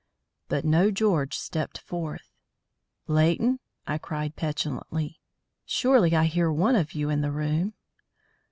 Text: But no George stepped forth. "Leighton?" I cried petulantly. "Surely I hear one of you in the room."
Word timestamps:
But 0.47 0.65
no 0.65 0.89
George 0.89 1.37
stepped 1.37 1.77
forth. 1.77 2.31
"Leighton?" 3.05 3.59
I 3.85 3.99
cried 3.99 4.35
petulantly. 4.35 5.19
"Surely 5.63 6.15
I 6.15 6.23
hear 6.25 6.51
one 6.51 6.75
of 6.75 6.93
you 6.93 7.11
in 7.11 7.21
the 7.21 7.31
room." 7.31 7.75